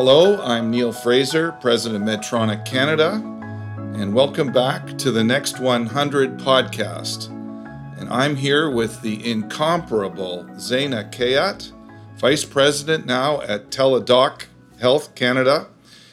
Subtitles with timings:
[0.00, 3.14] Hello, I'm Neil Fraser, President of Medtronic Canada,
[3.96, 7.26] and welcome back to the Next 100 podcast.
[7.98, 11.72] And I'm here with the incomparable Zayna Khayat,
[12.16, 14.44] Vice President now at Teladoc
[14.78, 15.66] Health Canada,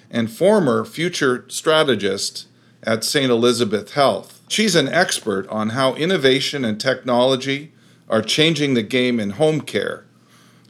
[0.09, 2.47] and former future strategist
[2.81, 3.29] at St.
[3.29, 4.41] Elizabeth Health.
[4.47, 7.71] She's an expert on how innovation and technology
[8.09, 10.04] are changing the game in home care.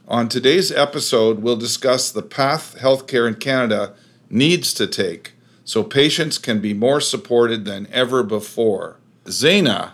[0.08, 3.92] On today's episode, we'll discuss the path healthcare in Canada
[4.30, 5.32] needs to take
[5.64, 8.98] so patients can be more supported than ever before.
[9.24, 9.90] Zayna,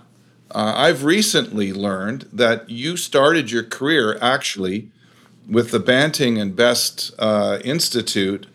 [0.50, 4.90] uh, I've recently learned that you started your career actually
[5.48, 8.46] with the Banting and Best uh, Institute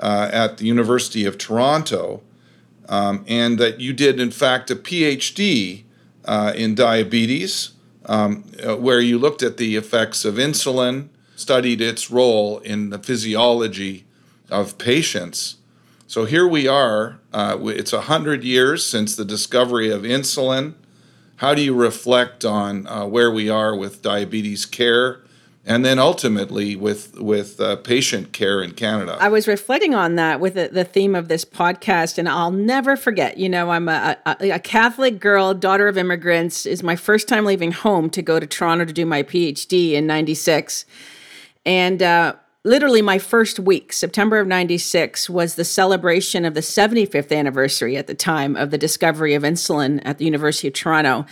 [0.00, 2.22] uh, at the University of Toronto,
[2.88, 5.84] um, and that you did, in fact, a PhD
[6.24, 7.73] uh, in diabetes,
[8.06, 12.98] um, uh, where you looked at the effects of insulin, studied its role in the
[12.98, 14.04] physiology
[14.50, 15.56] of patients.
[16.06, 17.18] So here we are.
[17.32, 20.74] Uh, it's 100 years since the discovery of insulin.
[21.36, 25.23] How do you reflect on uh, where we are with diabetes care
[25.66, 29.16] and then ultimately with with uh, patient care in Canada.
[29.20, 32.96] I was reflecting on that with the, the, theme of this podcast, and I'll never
[32.96, 33.38] forget.
[33.38, 36.66] You know, I'm a, a, a, Catholic girl, daughter of immigrants.
[36.66, 40.06] Is my first time leaving home to go to Toronto to do my PhD in
[40.06, 40.84] '96,
[41.64, 47.34] and uh, literally my first week, September of '96, was the celebration of the 75th
[47.34, 51.24] anniversary at the time of the discovery of insulin at the University of Toronto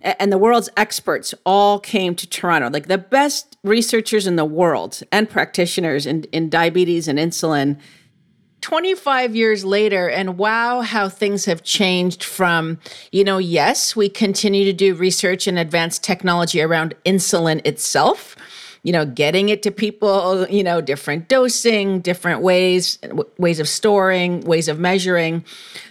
[0.00, 5.02] and the world's experts all came to Toronto, like the best researchers in the world
[5.10, 7.78] and practitioners in, in diabetes and insulin.
[8.60, 12.78] 25 years later, and wow, how things have changed from,
[13.12, 18.36] you know, yes, we continue to do research and advanced technology around insulin itself,
[18.82, 22.98] you know, getting it to people, you know, different dosing, different ways,
[23.38, 25.44] ways of storing, ways of measuring.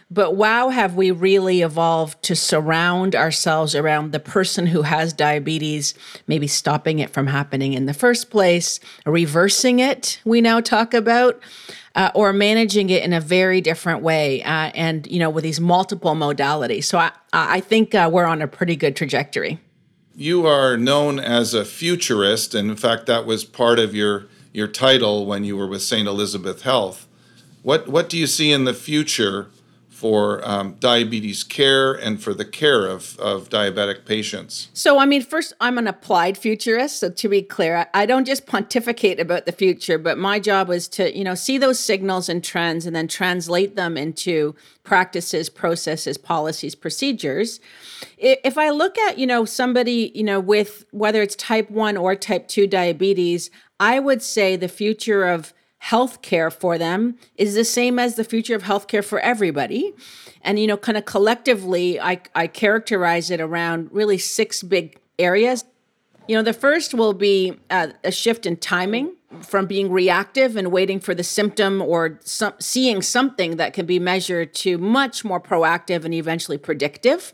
[0.09, 5.93] But wow, have we really evolved to surround ourselves around the person who has diabetes,
[6.27, 11.39] maybe stopping it from happening in the first place, reversing it, we now talk about.
[11.95, 15.59] Uh, or managing it in a very different way, uh, and you know, with these
[15.59, 16.83] multiple modalities.
[16.83, 19.59] So I, I think uh, we're on a pretty good trajectory.
[20.15, 24.67] You are known as a futurist, and in fact, that was part of your your
[24.67, 26.07] title when you were with St.
[26.07, 27.07] Elizabeth Health.
[27.63, 29.47] What what do you see in the future
[29.97, 34.69] for um, diabetes care and for the care of, of diabetic patients?
[34.71, 36.99] So, I mean, first, I'm an applied futurist.
[36.99, 40.87] So, to be clear, I don't just pontificate about the future, but my job was
[40.89, 44.53] to, you know, see those signals and trends and then translate them into
[44.83, 47.59] practices, processes, policies, procedures.
[48.19, 52.15] If I look at, you know, somebody, you know, with whether it's type 1 or
[52.15, 53.49] type 2 diabetes,
[53.79, 55.53] I would say the future of
[55.83, 59.93] healthcare for them is the same as the future of healthcare for everybody.
[60.41, 65.65] And, you know, kind of collectively, I, I characterize it around really six big areas.
[66.27, 70.71] You know, the first will be uh, a shift in timing from being reactive and
[70.71, 75.39] waiting for the symptom or some, seeing something that can be measured to much more
[75.39, 77.33] proactive and eventually predictive.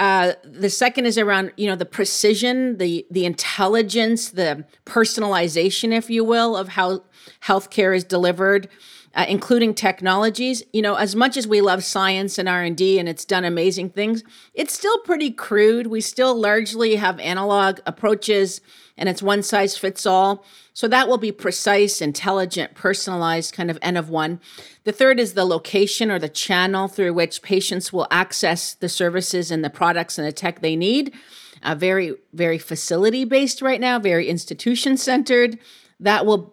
[0.00, 6.08] Uh, the second is around you know the precision, the the intelligence, the personalization, if
[6.08, 7.02] you will, of how
[7.42, 8.66] healthcare is delivered.
[9.12, 13.24] Uh, including technologies you know as much as we love science and r&d and it's
[13.24, 14.22] done amazing things
[14.54, 15.86] it's still pretty crude.
[15.86, 18.60] We still largely have analog approaches
[18.96, 20.44] and it's one size fits all.
[20.74, 24.40] So that will be precise intelligent personalized kind of n of one.
[24.84, 29.50] The third is the location or the channel through which patients will access the services
[29.50, 31.14] and the products and the tech they need.
[31.62, 35.58] Uh, very very facility based right now very institution centered
[35.98, 36.52] that will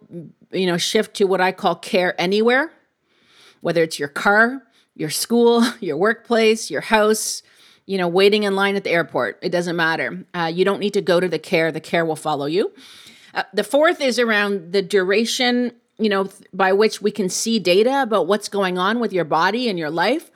[0.52, 2.72] you know, shift to what I call care anywhere,
[3.60, 4.62] whether it's your car,
[4.94, 7.42] your school, your workplace, your house,
[7.86, 9.38] you know, waiting in line at the airport.
[9.42, 10.24] It doesn't matter.
[10.34, 12.72] Uh, you don't need to go to the care, the care will follow you.
[13.34, 17.58] Uh, the fourth is around the duration, you know, th- by which we can see
[17.58, 20.30] data about what's going on with your body and your life.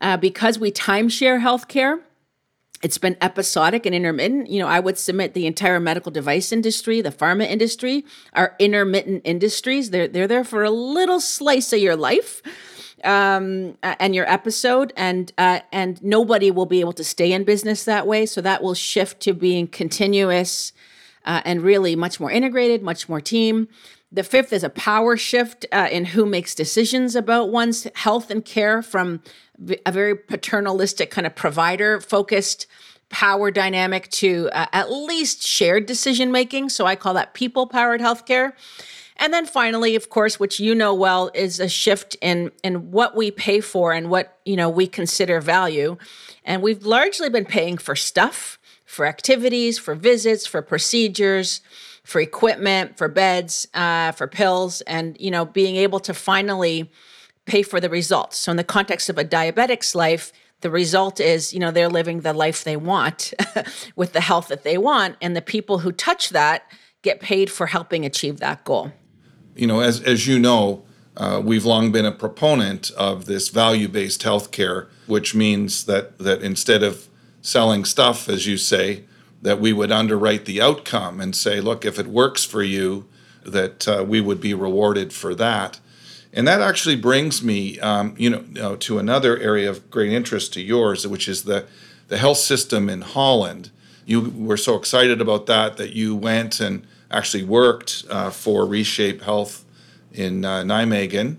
[0.00, 2.00] Uh, because we timeshare healthcare,
[2.82, 4.48] it's been episodic and intermittent.
[4.48, 8.04] You know, I would submit the entire medical device industry, the pharma industry
[8.34, 9.90] are intermittent industries.
[9.90, 12.42] They're they're there for a little slice of your life
[13.04, 17.84] um, and your episode, and uh, and nobody will be able to stay in business
[17.84, 18.26] that way.
[18.26, 20.72] So that will shift to being continuous
[21.24, 23.68] uh, and really much more integrated, much more team.
[24.10, 28.42] The fifth is a power shift uh, in who makes decisions about one's health and
[28.42, 29.22] care from
[29.84, 32.66] a very paternalistic kind of provider focused
[33.10, 36.70] power dynamic to uh, at least shared decision making.
[36.70, 38.52] So I call that people powered healthcare.
[39.16, 43.16] And then finally, of course, which you know well, is a shift in in what
[43.16, 45.96] we pay for and what you know we consider value.
[46.44, 51.60] And we've largely been paying for stuff, for activities, for visits, for procedures,
[52.08, 56.90] for equipment, for beds, uh, for pills, and you know being able to finally
[57.44, 58.36] pay for the results.
[58.38, 62.20] So in the context of a diabetic's life, the result is you know they're living
[62.20, 63.32] the life they want
[63.96, 66.62] with the health that they want, and the people who touch that
[67.02, 68.92] get paid for helping achieve that goal
[69.58, 70.84] you know, as as you know,
[71.16, 76.82] uh, we've long been a proponent of this value-based healthcare, which means that that instead
[76.82, 77.08] of
[77.42, 79.04] selling stuff, as you say,
[79.42, 83.06] that we would underwrite the outcome and say, look, if it works for you,
[83.44, 85.80] that uh, we would be rewarded for that.
[86.32, 90.60] And that actually brings me, um, you know, to another area of great interest to
[90.60, 91.66] yours, which is the
[92.08, 93.70] the health system in Holland.
[94.06, 99.22] You were so excited about that that you went and actually worked uh, for Reshape
[99.22, 99.64] Health
[100.12, 101.36] in uh, Nijmegen.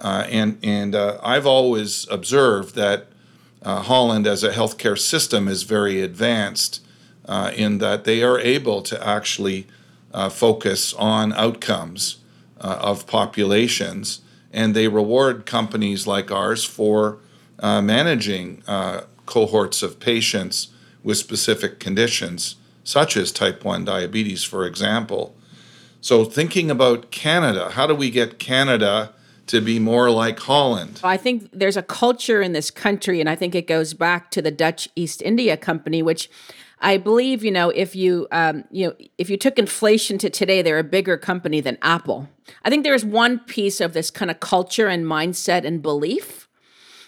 [0.00, 3.06] Uh, and and uh, I've always observed that
[3.62, 6.80] uh, Holland as a healthcare system is very advanced
[7.26, 9.66] uh, in that they are able to actually
[10.12, 12.18] uh, focus on outcomes
[12.60, 14.20] uh, of populations,
[14.52, 17.18] and they reward companies like ours for
[17.60, 18.62] uh, managing
[19.26, 20.68] cohorts of patients
[21.02, 25.34] with specific conditions such as type 1 diabetes, for example.
[26.00, 29.12] So, thinking about Canada, how do we get Canada
[29.46, 31.00] to be more like Holland?
[31.04, 34.42] I think there's a culture in this country, and I think it goes back to
[34.42, 36.28] the Dutch East India Company, which
[36.82, 40.62] I believe, you know, if you, um, you know, if you took inflation to today,
[40.62, 42.28] they're a bigger company than Apple.
[42.64, 46.48] I think there's one piece of this kind of culture and mindset and belief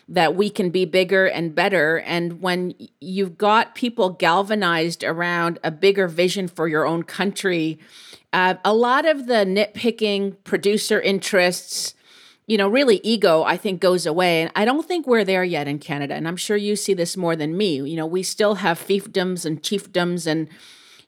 [0.08, 1.98] that we can be bigger and better.
[2.00, 7.80] And when you've got people galvanized around a bigger vision for your own country,
[8.32, 11.93] uh, a lot of the nitpicking, producer interests,
[12.46, 14.42] you know, really ego, I think goes away.
[14.42, 16.14] And I don't think we're there yet in Canada.
[16.14, 17.76] And I'm sure you see this more than me.
[17.76, 20.48] You know, we still have fiefdoms and chiefdoms and,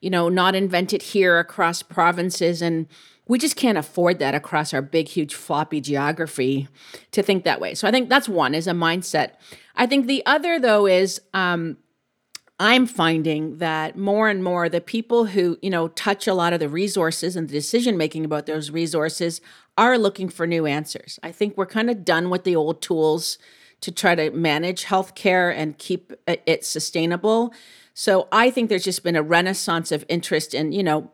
[0.00, 2.62] you know, not invented here across provinces.
[2.62, 2.86] And
[3.28, 6.68] we just can't afford that across our big, huge, floppy geography
[7.10, 7.74] to think that way.
[7.74, 9.32] So I think that's one is a mindset.
[9.74, 11.76] I think the other, though, is um,
[12.58, 16.61] I'm finding that more and more the people who, you know, touch a lot of
[16.61, 19.43] the resources and the decision making about those resources
[19.76, 21.19] are looking for new answers.
[21.23, 23.37] I think we're kind of done with the old tools
[23.82, 27.53] to try to manage healthcare and keep it sustainable.
[27.93, 31.11] So I think there's just been a renaissance of interest in, you know,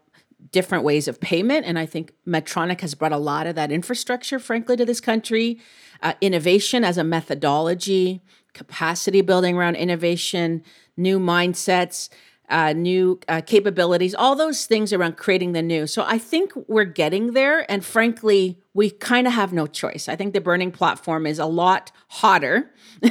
[0.53, 1.67] different ways of payment.
[1.67, 5.61] And I think Medtronic has brought a lot of that infrastructure, frankly, to this country.
[6.03, 8.23] Uh, innovation as a methodology,
[8.55, 10.63] capacity building around innovation,
[10.97, 12.09] new mindsets,
[12.49, 15.87] uh, new uh, capabilities, all those things around creating the new.
[15.87, 17.71] So I think we're getting there.
[17.71, 20.09] And frankly, we kind of have no choice.
[20.09, 22.71] I think the burning platform is a lot hotter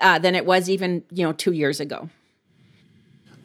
[0.00, 2.10] uh, than it was even, you know, two years ago.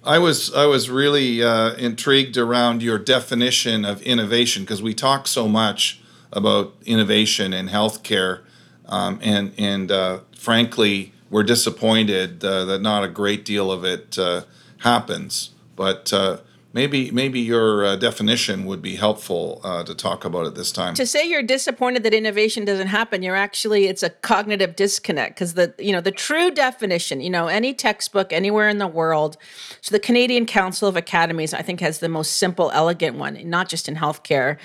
[0.04, 5.28] I was I was really uh, intrigued around your definition of innovation because we talk
[5.28, 6.02] so much
[6.34, 8.42] about innovation in healthcare,
[8.88, 14.20] um, and and uh, frankly, we're disappointed uh, that not a great deal of it
[14.20, 14.44] uh,
[14.80, 15.52] happens.
[15.76, 16.38] But uh,
[16.74, 20.94] Maybe maybe your uh, definition would be helpful uh, to talk about at this time.
[20.94, 25.56] To say you're disappointed that innovation doesn't happen, you're actually it's a cognitive disconnect because
[25.56, 29.36] the you know the true definition, you know, any textbook anywhere in the world.
[29.82, 33.68] So the Canadian Council of Academies, I think, has the most simple, elegant one, not
[33.68, 34.58] just in healthcare.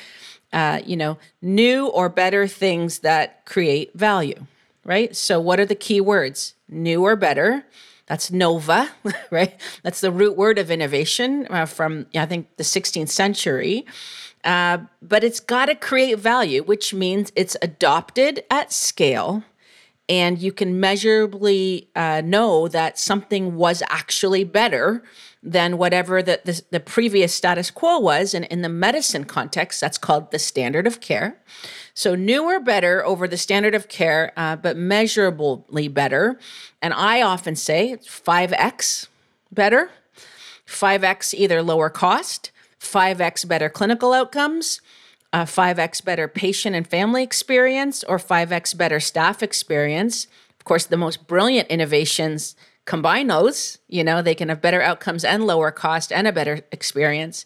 [0.53, 4.47] Uh, you know, new or better things that create value,
[4.87, 5.15] right?
[5.15, 6.55] So what are the key words?
[6.69, 7.67] New or better
[8.07, 8.89] that's nova,
[9.31, 9.61] right?
[9.83, 13.85] That's the root word of innovation uh, from, I think, the 16th century.
[14.45, 19.43] Uh, but it's got to create value, which means it's adopted at scale.
[20.09, 25.03] And you can measurably uh, know that something was actually better
[25.43, 28.35] than whatever the, the, the previous status quo was.
[28.35, 31.41] And in the medicine context, that's called the standard of care.
[31.95, 36.39] So newer, better over the standard of care, uh, but measurably better.
[36.83, 39.09] And I often say it's 5x
[39.51, 39.91] better,
[40.67, 44.81] 5x either lower cost, 5x better clinical outcomes,
[45.33, 50.27] uh, 5x better patient and family experience, or 5x better staff experience.
[50.59, 53.79] Of course, the most brilliant innovations combine those.
[53.89, 57.45] You know, they can have better outcomes and lower cost and a better experience.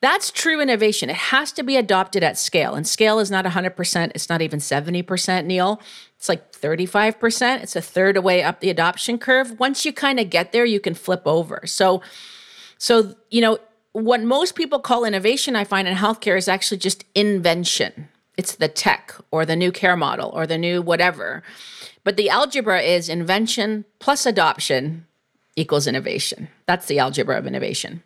[0.00, 1.08] That's true innovation.
[1.08, 2.74] It has to be adopted at scale.
[2.74, 5.80] And scale is not 100%, it's not even 70%, Neil.
[6.18, 7.62] It's like 35%.
[7.62, 9.58] It's a third away up the adoption curve.
[9.58, 11.62] Once you kind of get there, you can flip over.
[11.64, 12.02] So
[12.78, 13.58] so you know,
[13.94, 18.08] what most people call innovation, I find in healthcare, is actually just invention.
[18.36, 21.44] It's the tech or the new care model or the new whatever.
[22.02, 25.06] But the algebra is invention plus adoption
[25.54, 26.48] equals innovation.
[26.66, 28.02] That's the algebra of innovation.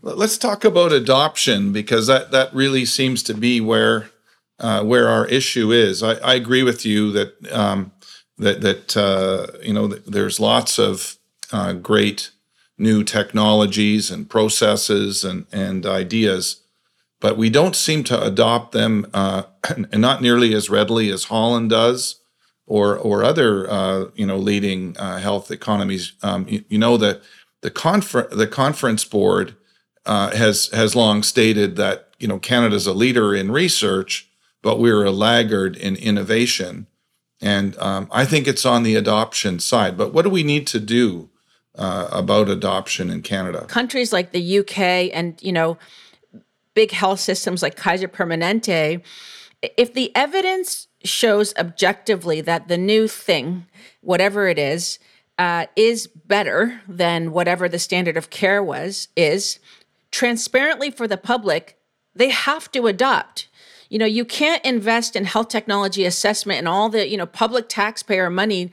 [0.00, 4.08] Let's talk about adoption because that, that really seems to be where
[4.58, 6.02] uh, where our issue is.
[6.02, 7.92] I, I agree with you that um,
[8.38, 11.18] that that uh, you know there's lots of
[11.52, 12.30] uh, great
[12.78, 16.62] new technologies and processes and and ideas,
[17.20, 19.44] but we don't seem to adopt them uh,
[19.76, 22.20] and not nearly as readily as Holland does,
[22.66, 26.12] or or other uh, you know leading uh, health economies.
[26.22, 27.20] Um, you, you, know the
[27.60, 29.56] the confer- the conference board
[30.06, 34.28] uh, has has long stated that you know Canada's a leader in research,
[34.62, 36.86] but we're a laggard in innovation,
[37.40, 39.96] and um, I think it's on the adoption side.
[39.96, 41.30] But what do we need to do
[41.76, 43.66] uh, about adoption in Canada?
[43.66, 45.78] Countries like the UK and you know
[46.74, 49.02] big health systems like Kaiser Permanente,
[49.76, 53.66] if the evidence shows objectively that the new thing,
[54.00, 54.98] whatever it is,
[55.38, 59.58] uh, is better than whatever the standard of care was is
[60.10, 61.78] transparently for the public,
[62.14, 63.48] they have to adopt.
[63.88, 67.68] You know, you can't invest in health technology assessment and all the, you know, public
[67.68, 68.70] taxpayer money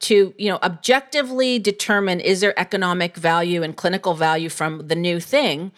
[0.00, 5.20] to, you know, objectively determine is there economic value and clinical value from the new
[5.20, 5.72] thing.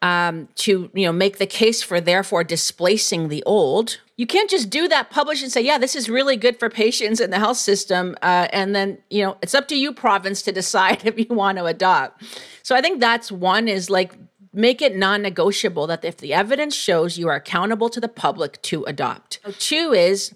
[0.00, 4.68] Um, to you know make the case for therefore displacing the old you can't just
[4.68, 7.58] do that publish and say yeah this is really good for patients in the health
[7.58, 11.26] system uh, and then you know it's up to you province to decide if you
[11.30, 12.20] want to adopt
[12.64, 14.16] so i think that's one is like
[14.52, 18.60] make it non negotiable that if the evidence shows you are accountable to the public
[18.62, 19.40] to adopt.
[19.58, 20.34] Two is,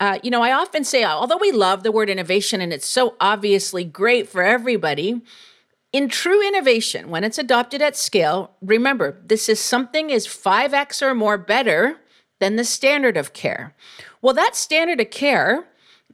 [0.00, 3.16] uh, you know, I often say, although we love the word innovation and it's so
[3.20, 5.22] obviously great for everybody,
[5.92, 11.14] in true innovation, when it's adopted at scale, remember this is something is 5x or
[11.14, 11.98] more better
[12.40, 13.74] than the standard of care.
[14.22, 15.66] Well, that standard of care,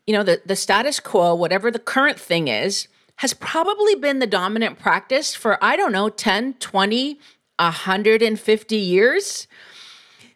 [0.07, 4.27] you know, the, the status quo, whatever the current thing is, has probably been the
[4.27, 7.19] dominant practice for, I don't know, 10, 20,
[7.59, 9.47] 150 years.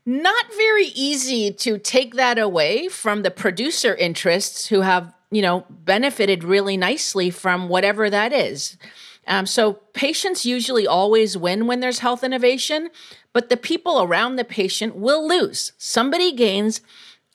[0.08, 5.66] Not very easy to take that away from the producer interests who have, you know,
[5.68, 8.78] benefited really nicely from whatever that is.
[9.26, 12.88] Um, so patients usually always win when there's health innovation,
[13.34, 15.72] but the people around the patient will lose.
[15.76, 16.80] Somebody gains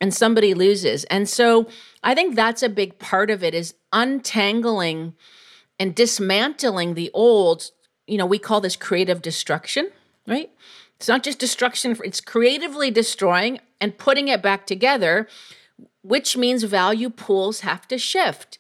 [0.02, 1.04] and somebody loses.
[1.12, 1.68] And so
[2.04, 5.14] I think that's a big part of it is untangling
[5.78, 7.70] and dismantling the old
[8.08, 9.90] you know, we call this creative destruction,
[10.28, 10.50] right?
[11.04, 15.28] It's not just destruction, it's creatively destroying and putting it back together,
[16.02, 18.58] which means value pools have to shift.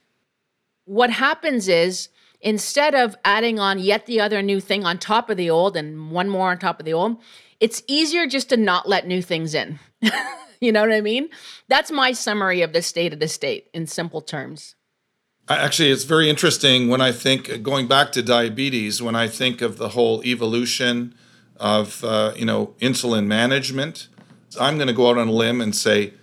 [0.83, 2.09] What happens is
[2.41, 6.11] instead of adding on yet the other new thing on top of the old and
[6.11, 7.15] one more on top of the old,
[7.61, 9.79] it's easier just to not let new things in.
[10.59, 11.29] you know what I mean?
[11.69, 14.75] That's my summary of the state of the state in simple terms.
[15.47, 19.01] Actually, it's very interesting when I think going back to diabetes.
[19.01, 21.15] When I think of the whole evolution
[21.57, 24.07] of uh, you know insulin management,
[24.59, 26.13] I'm going to go out on a limb and say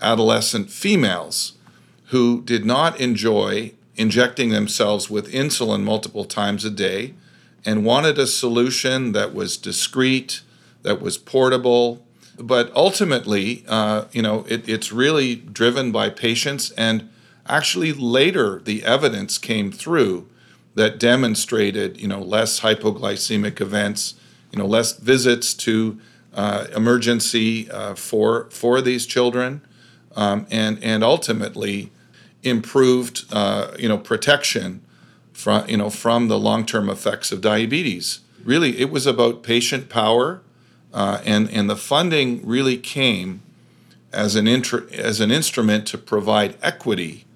[0.00, 1.54] adolescent females
[2.06, 7.14] who did not enjoy injecting themselves with insulin multiple times a day
[7.64, 10.42] and wanted a solution that was discreet,
[10.82, 12.04] that was portable.
[12.38, 17.08] But ultimately, uh, you know, it, it's really driven by patients and
[17.48, 20.28] Actually, later the evidence came through
[20.74, 24.14] that demonstrated, you know, less hypoglycemic events,
[24.52, 25.98] you know, less visits to
[26.34, 29.60] uh, emergency uh, for for these children,
[30.16, 31.90] um, and and ultimately
[32.42, 34.82] improved, uh, you know, protection
[35.32, 38.20] from you know from the long term effects of diabetes.
[38.44, 40.42] Really, it was about patient power,
[40.92, 43.42] uh, and and the funding really came
[44.12, 47.26] as an as an instrument to provide equity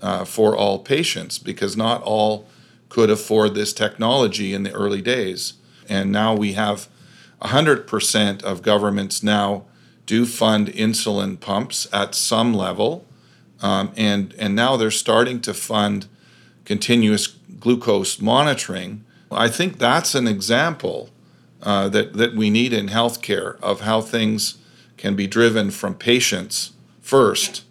[0.00, 2.46] uh, for all patients because not all
[2.88, 5.54] could afford this technology in the early days.
[5.88, 6.88] And now we have
[7.40, 9.64] 100% of governments now
[10.06, 13.06] do fund insulin pumps at some level.
[13.60, 16.06] Um, and, and now they're starting to fund
[16.64, 19.04] continuous glucose monitoring.
[19.30, 21.10] I think that's an example
[21.62, 24.58] uh, that, that we need in healthcare of how things
[24.96, 27.64] can be driven from patients first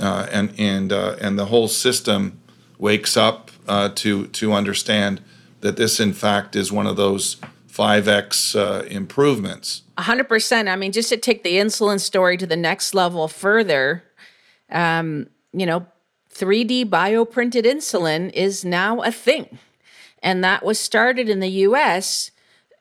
[0.00, 2.40] uh, and and uh, and the whole system
[2.78, 5.20] wakes up uh, to to understand
[5.60, 7.36] that this in fact is one of those
[7.68, 9.82] 5x uh, improvements.
[9.98, 14.02] 100% i mean just to take the insulin story to the next level further
[14.70, 15.86] um, you know
[16.34, 19.58] 3d bioprinted insulin is now a thing.
[20.22, 22.30] And that was started in the us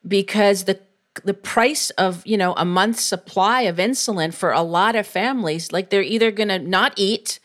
[0.07, 0.79] because the
[1.25, 5.71] the price of you know a month's supply of insulin for a lot of families
[5.73, 7.39] like they're either going to not eat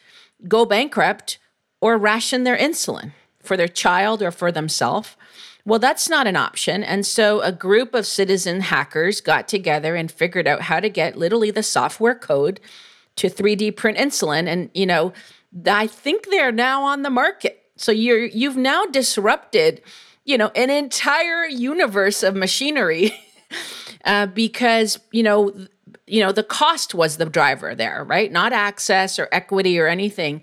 [0.47, 1.39] go bankrupt
[1.81, 3.13] or ration their insulin
[3.45, 5.17] for their child or for themselves
[5.65, 6.85] well that's not an option.
[6.85, 11.17] And so a group of citizen hackers got together and figured out how to get
[11.17, 12.61] literally the software code
[13.17, 14.47] to 3d print insulin.
[14.47, 15.13] And you know
[15.67, 17.63] i think they're now on the market.
[17.77, 19.83] So you're you've now disrupted
[20.25, 23.13] you know an entire universe of machinery
[24.05, 25.55] uh, because you know
[26.07, 28.31] you know the cost was the driver there right?
[28.31, 30.43] Not access or equity or anything.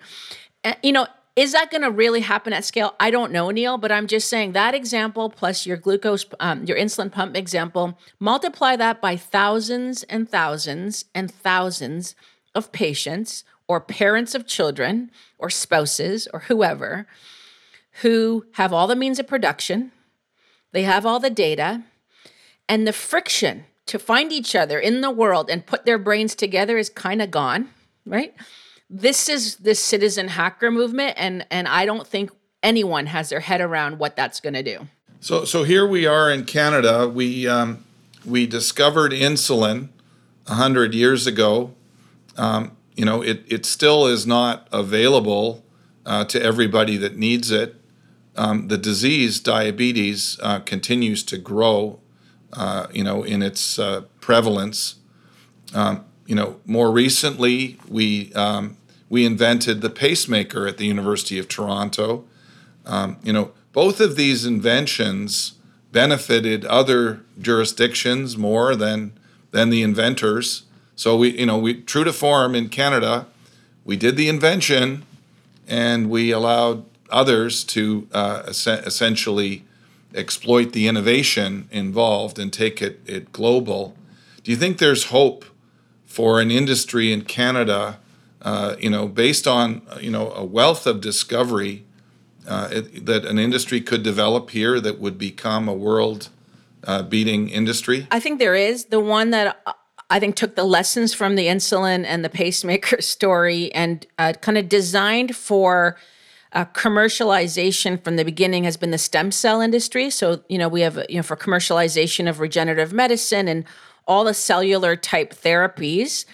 [0.63, 1.05] Uh, you know
[1.41, 4.29] is that going to really happen at scale i don't know neil but i'm just
[4.29, 10.03] saying that example plus your glucose um, your insulin pump example multiply that by thousands
[10.03, 12.15] and thousands and thousands
[12.53, 17.07] of patients or parents of children or spouses or whoever
[18.01, 19.91] who have all the means of production
[20.73, 21.83] they have all the data
[22.69, 26.77] and the friction to find each other in the world and put their brains together
[26.77, 27.69] is kind of gone,
[28.05, 28.33] right?
[28.93, 32.31] This is the citizen hacker movement, and and I don't think
[32.61, 34.87] anyone has their head around what that's going to do.
[35.21, 37.07] So so here we are in Canada.
[37.07, 37.85] We um,
[38.25, 39.89] we discovered insulin
[40.47, 41.73] hundred years ago.
[42.35, 45.63] Um, you know, it it still is not available
[46.05, 47.75] uh, to everybody that needs it.
[48.35, 52.01] Um, the disease, diabetes, uh, continues to grow
[52.53, 54.95] uh, you know, in its uh, prevalence.
[55.73, 58.77] Um, you know, more recently, we um,
[59.11, 62.23] we invented the pacemaker at the University of Toronto.
[62.85, 65.55] Um, you know, both of these inventions
[65.91, 69.11] benefited other jurisdictions more than
[69.51, 70.63] than the inventors.
[70.95, 73.27] So we, you know, we true to form in Canada,
[73.83, 75.03] we did the invention,
[75.67, 79.65] and we allowed others to uh, es- essentially
[80.15, 83.93] exploit the innovation involved and take it, it global.
[84.41, 85.43] Do you think there's hope
[86.05, 87.99] for an industry in Canada,
[88.41, 91.85] uh, you know, based on you know a wealth of discovery
[92.47, 96.29] uh, it, that an industry could develop here that would become a world
[96.83, 98.07] uh, beating industry?
[98.11, 99.61] I think there is the one that
[100.09, 104.57] I think took the lessons from the insulin and the pacemaker story and uh, kind
[104.57, 105.97] of designed for
[106.53, 110.09] uh, commercialization from the beginning has been the stem cell industry.
[110.09, 113.63] So, you know, we have, you know, for commercialization of regenerative medicine and
[114.05, 116.25] all the cellular type therapies.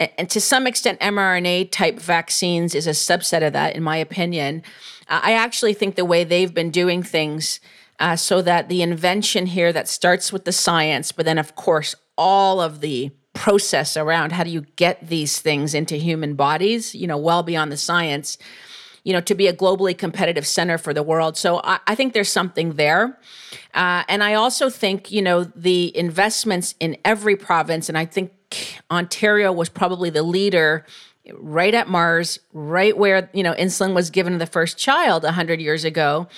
[0.00, 4.62] And, to some extent, mRNA type vaccines is a subset of that, in my opinion.
[5.08, 7.60] I actually think the way they've been doing things
[7.98, 11.94] uh, so that the invention here that starts with the science, but then, of course,
[12.16, 17.06] all of the process around how do you get these things into human bodies, you
[17.06, 18.38] know, well beyond the science
[19.04, 21.36] you know, to be a globally competitive center for the world.
[21.36, 23.18] So I, I think there's something there.
[23.74, 28.32] Uh, and I also think, you know, the investments in every province, and I think
[28.90, 30.84] Ontario was probably the leader
[31.34, 35.60] right at Mars, right where, you know, insulin was given to the first child 100
[35.60, 36.28] years ago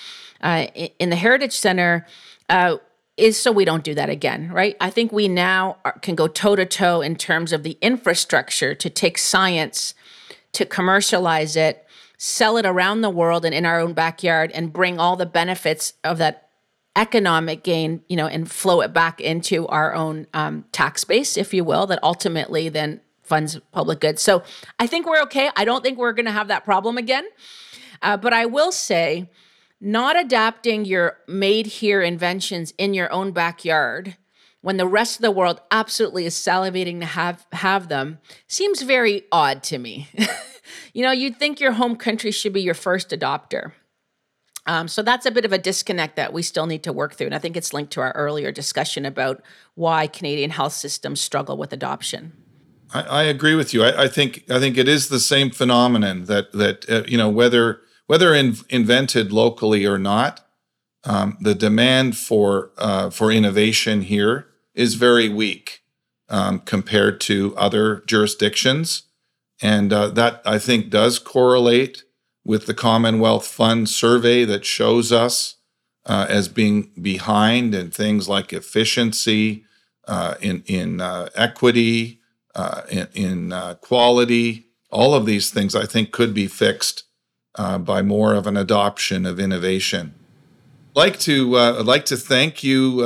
[0.42, 0.66] uh,
[0.98, 2.07] in the Heritage Center.
[2.48, 2.77] Uh,
[3.16, 4.75] is so we don't do that again, right?
[4.81, 8.75] I think we now are, can go toe to toe in terms of the infrastructure
[8.75, 9.94] to take science,
[10.53, 11.87] to commercialize it,
[12.25, 15.95] sell it around the world and in our own backyard and bring all the benefits
[16.05, 16.51] of that
[16.95, 21.53] economic gain, you know, and flow it back into our own um, tax base, if
[21.53, 24.23] you will, that ultimately then funds public goods.
[24.23, 24.45] So
[24.79, 25.51] I think we're okay.
[25.57, 27.25] I don't think we're going to have that problem again.
[28.01, 29.29] Uh, but I will say,
[29.81, 34.17] not adapting your made here inventions in your own backyard
[34.61, 39.25] when the rest of the world absolutely is salivating to have have them seems very
[39.33, 40.09] odd to me.
[40.93, 43.73] you know, you'd think your home country should be your first adopter.
[44.67, 47.27] Um, so that's a bit of a disconnect that we still need to work through.
[47.27, 49.43] And I think it's linked to our earlier discussion about
[49.75, 52.33] why Canadian health systems struggle with adoption.
[52.95, 53.83] I, I agree with you.
[53.83, 57.29] I, I, think I think it is the same phenomenon that that uh, you know
[57.29, 60.47] whether whether in, invented locally or not,
[61.05, 65.83] um, the demand for uh, for innovation here is very weak
[66.29, 69.05] um, compared to other jurisdictions.
[69.62, 72.03] And uh, that I think does correlate
[72.44, 75.57] with the Commonwealth Fund survey that shows us
[76.05, 79.64] uh, as being behind in things like efficiency,
[80.09, 82.20] uh, in, in uh, equity,
[82.57, 84.66] uh, in, in uh, quality.
[84.90, 87.05] All of these things I think could be fixed
[87.57, 90.14] by more of an adoption of innovation.
[90.90, 92.96] I'd like to I'd like to thank you,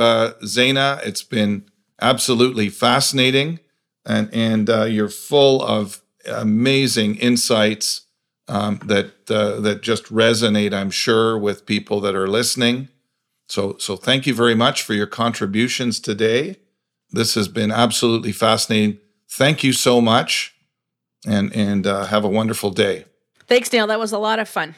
[0.43, 1.05] Zayna.
[1.05, 1.63] It's been
[2.01, 3.59] absolutely fascinating,
[4.05, 8.01] and and you're full of amazing insights
[8.47, 12.89] um, that uh, that just resonate, I'm sure, with people that are listening.
[13.49, 16.57] So, so thank you very much for your contributions today.
[17.11, 18.99] This has been absolutely fascinating.
[19.29, 20.55] Thank you so much,
[21.25, 23.05] and and uh, have a wonderful day.
[23.47, 23.87] Thanks, Neil.
[23.87, 24.75] That was a lot of fun.